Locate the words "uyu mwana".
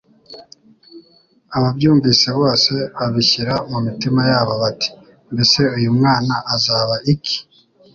5.77-6.35